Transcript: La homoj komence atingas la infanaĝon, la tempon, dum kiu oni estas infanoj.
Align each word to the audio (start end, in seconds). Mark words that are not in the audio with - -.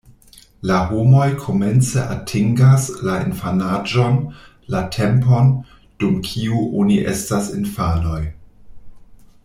La 0.67 0.77
homoj 0.91 1.25
komence 1.41 2.05
atingas 2.13 2.87
la 3.09 3.17
infanaĝon, 3.25 4.17
la 4.77 4.81
tempon, 4.97 5.53
dum 6.05 6.19
kiu 6.31 6.65
oni 6.85 6.99
estas 7.13 7.53
infanoj. 7.61 8.21